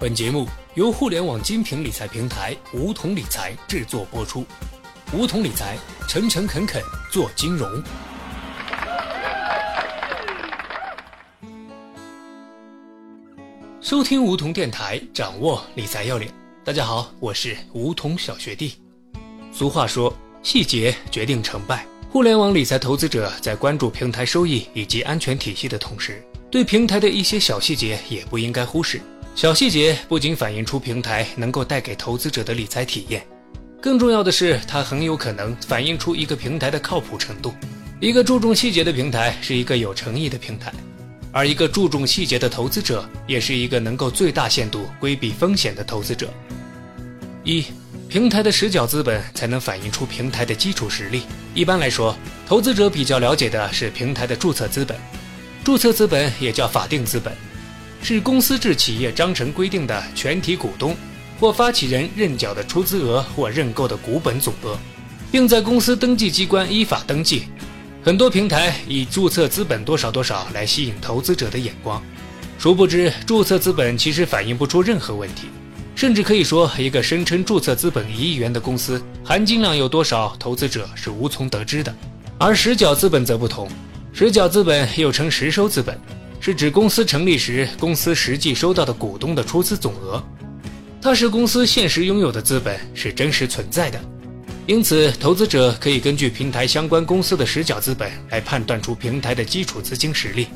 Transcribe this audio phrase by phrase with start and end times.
[0.00, 4.46] 本节目由互联网精品理财平台梧桐理财制作播出。
[5.12, 5.76] 梧桐理财，
[6.08, 7.70] 诚诚恳恳做金融。
[13.82, 16.30] 收听梧桐电台，掌握理财要领。
[16.64, 18.76] 大家好，我是梧桐小学弟。
[19.52, 21.86] 俗话说，细节决定成败。
[22.08, 28.98] 互联网理财投资者在关注平台收益以及安全体系的同时，对平台的一些小细节也不应该忽视。
[29.40, 33.26] 小细节不仅反映出平台能够带给投资者的理财体验，
[33.80, 37.54] 更重要的是，它很有可能反映出一个平台的靠谱程度。
[38.00, 40.70] 一个注重细节的平台是一个有诚意的平台，
[41.32, 46.28] 而一个注重细节的投资者也是一个能够最大限度规避风险的投资者。
[47.42, 47.64] 一，
[48.10, 51.22] 平台的实缴资本才能反映出平台的基础实力。
[51.54, 52.14] 一般来说，
[52.46, 54.94] 投资者比较了解的是平台的注册资本，
[55.64, 57.34] 注册资本也叫法定资本。
[58.02, 60.96] 是公司制企业章程规定的全体股东
[61.38, 64.78] 或发起人认缴的出资额或认购的股本总额，
[65.30, 67.44] 并在公司登记机关依法登记。
[68.02, 72.02] 很多平台以注册资本多少多少来吸引投资者的眼光，
[72.58, 75.48] 殊不知注册资本其实反映不出任何问题，
[75.94, 81.94] 甚至可以说，一个声称注册资本一亿元的公司，含金量有多少，投资者是无从得知的。
[82.38, 83.68] 而实缴资本则不同，
[84.14, 86.00] 实缴资本又称实收资本。
[86.40, 90.24] 是指公司成立时公司实际收到的股东的出资总额，
[91.00, 94.00] 它是公司现实拥有的资本，是真实存在的。
[94.66, 100.46] 因此，投资者可以根据平台相关公司的实缴资本来判断出平台的基础资金实力。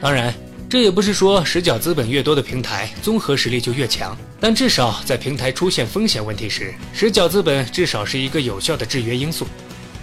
[0.00, 0.32] 当然，
[0.66, 9.46] 这也不是说实缴资本越多的平台综合实力就越强，但至少在平台出现风险问题时，实缴资本至少是一个有效的制约因素。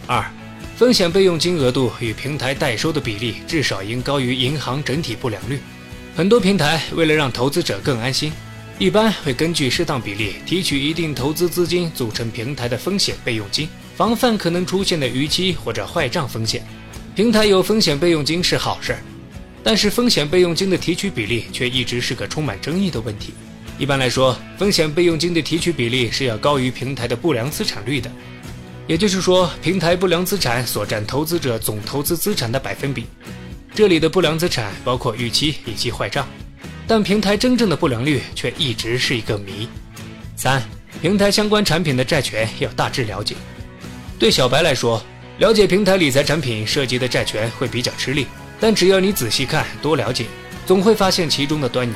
[0.06, 0.24] 二。
[0.78, 5.58] 风险备用金额度与平台代收的比例至少应高于银行整体不良率。
[6.16, 8.32] 很多平台为了让投资者更安心，
[8.78, 16.66] 一般会根据适当比例提取一定投资资金组成平台的风险备用金，防范可能出现的逾期或者坏账风险。
[17.16, 19.00] 平台有风险备用金是好事儿，
[19.64, 23.34] 但是风险备用金的提取比例却一直是个充满争议的问题。
[23.78, 28.12] 一般来说，风险备用金的提取比例是要高于平台的不良资产率的。
[28.88, 33.08] 也就是说，平台不良资产所占投资者总投资资产的百分比，
[33.74, 36.28] 这里的不良资产包括逾期以及坏账，
[36.86, 39.68] 但平台真正的不良率却一直是一个谜。
[40.36, 40.62] 三、
[41.02, 43.36] 平台相关产品的债权要大致了解。
[44.20, 45.04] 对小白来说，
[45.40, 48.28] 了解平台理财产品涉及的债权会比较吃力，
[48.60, 50.28] 但只要你仔细看、多了解，
[50.68, 51.96] 总会发现其中的端倪。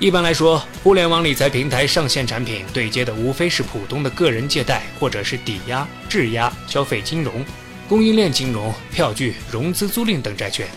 [0.00, 7.44] 一般来说，互联网理财平台上线产品对接的无非是普通的个人借贷，或者是抵押、质押、消费金融、
[7.88, 10.68] 供应链金融、票据、融资租赁等债权，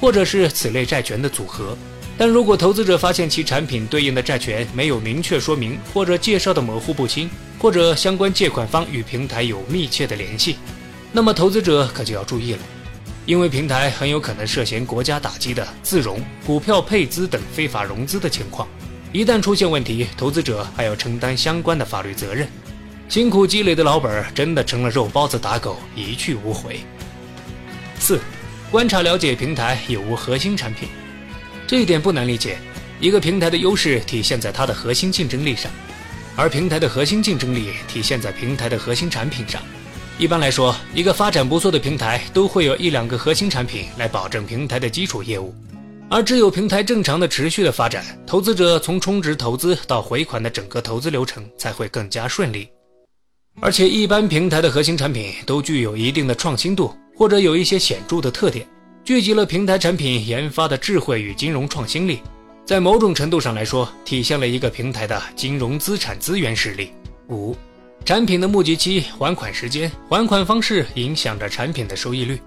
[0.00, 1.76] 或者是此类债权的组合。
[2.16, 7.28] 但如果投资者发现其产品对应的债权没有明确说明，或者介绍的模糊不清，
[7.58, 10.56] 或者相关借款方与平台有密切的联系，
[11.10, 12.60] 那么投资者可就要注意了。
[13.28, 18.66] 因为平台很有可能涉嫌国家打击的自融、股票配资等非法融资的情况，
[19.12, 22.48] 一旦出现问题，投资者还要承担相关的法律责任，
[23.06, 26.80] 辛苦积累的老本真的成了肉包子打狗，一去无回。
[28.00, 28.18] 四、
[28.70, 30.88] 观察了解平台有无核心产品，
[31.66, 32.56] 这一点不难理解。
[32.98, 35.70] 一个平台的优势体现在它的核心竞争力上，
[36.34, 39.60] 而平台的核心竞争力体现在平台的核心产品上。
[40.18, 45.54] 一般来说，一个发展不错的平台都会有一两个核心产品来保证平台的基础业务，
[46.10, 52.68] 而只有平台正常的、持续的发展，投资者从充值投资到回款的整个投资流程才会更加顺利。
[53.60, 58.66] 而且，一般平台的核心产品都具有一定的创新度，或者有一些显著的特点，
[59.04, 62.18] 聚集了平台产品研发的智慧与金融创新力，
[62.64, 66.90] 在某种程度上来说，体现了一个平台的金融资产资源实力。
[67.28, 67.56] 五。
[68.04, 72.40] 产品的募集期、还款时间、还款方式影响着产品的收益率。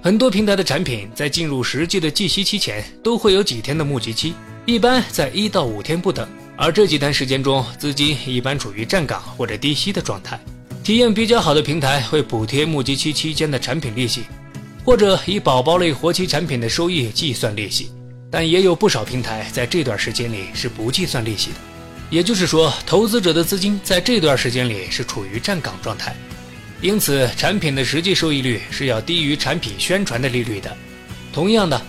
[0.00, 6.28] 很多平台的产品在进入实际的计息期前，都会有几天的募集期，一般在一到五天不等。
[6.56, 10.38] 而这几天时间中，资金一般处于站岗或者低息的状态。
[10.84, 14.22] 体验比较好的平台会补贴募集期期间的产品利息，
[14.84, 17.90] 或者以宝宝类活期产品的收益计算利息。
[18.30, 21.56] 但也有不少平台在这段时间里是不计算利息的。
[22.10, 26.16] 也就是说，投资者的资金在这段时间里是处于站岗状态，
[26.80, 30.74] 因此产品的实际收益率是要低于产品宣传的利率的。
[31.34, 31.80] 同样的，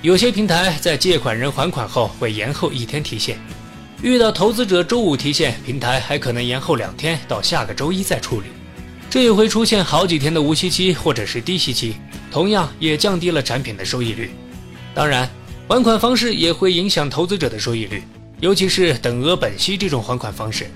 [0.00, 3.38] 有些平台在借款人还款后会延后一天提现，
[4.00, 8.46] 遇到投资者周五提现，平台还可能延后两天到下个周一再处理，
[9.10, 11.96] 这也会出现好几天的无息期或者是低息期，
[12.30, 14.30] 同样也降低了产品的收益率。
[14.94, 15.28] 当然，
[15.68, 18.02] 还款方式也会影响投资者的收益率。
[18.40, 20.66] 尤其是等额本息这种还款方式。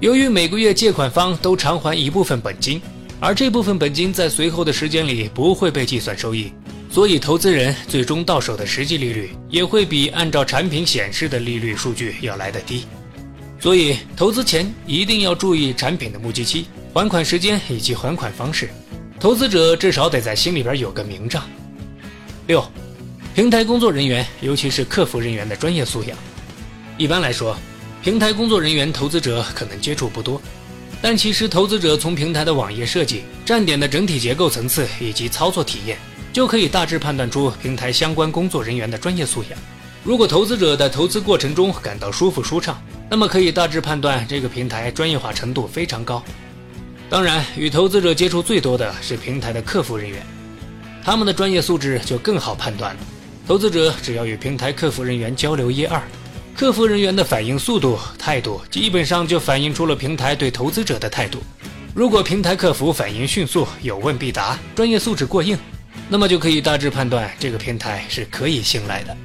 [0.00, 2.80] 由于每个月借款方都偿还一部分本金，
[3.20, 6.52] 而这部分本金在随后的时间里不会被计算收益，
[6.90, 12.84] 所以投资人最终到手的实际利率也会比按照产品显示的利率数据要来得低。
[13.58, 18.68] 所以，投资前一定要注意产品的募集期、还款时间以及还款方式。
[19.18, 21.42] 投资者至少得在心里边有个明账。
[22.46, 22.62] 六，
[23.34, 26.18] 平台工作人员，尤其是客服人员的专业素养。
[26.96, 27.56] 一般来说，
[28.02, 30.40] 平台工作人员投资者可能接触不多，
[31.02, 35.98] 但其实投资者从平台的网页设计、站点的整体结构层次以及操作体验，
[36.32, 39.58] 就可以大致判断出平台相关工作人员的专业素养。
[40.04, 42.80] 如果投资者在投资过程中感到舒服舒畅，
[43.10, 46.22] 那么可以大致判断这个平台专业化程度非常高。
[47.10, 50.24] 当然，与投资者接触最多的是平台的客服人员，
[51.02, 53.00] 他们的专业素质就更好判断了。
[53.46, 56.00] 投资者只要与平台客服人员交流一二，
[56.56, 61.42] 客服人员的反应速度、态度，基本上就反映出了平台对投资者的态度。
[61.92, 65.58] 如果平台客服反应迅速、有问必答、专业素质过硬，
[66.08, 69.16] 那么就可以大致判断这个平台是可以信赖的。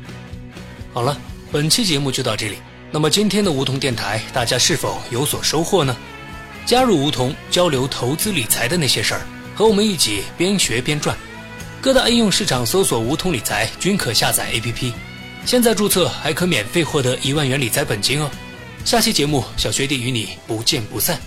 [0.92, 1.16] 好了，
[1.52, 2.56] 本期节目就到这里。
[2.92, 5.96] 那么今天的梧桐电台，大家是否有所收获呢？
[6.66, 9.22] 加入梧桐交流投资理财的那些事儿，
[9.54, 11.16] 和我们一起边学边赚。
[11.80, 14.92] 各大应用市场搜索“梧桐理财”均可下载 APP，
[15.46, 18.30] 现在注册还可免费获得一万元理财本金哦。
[18.86, 21.20] 下期节目，小学弟与你不见不散。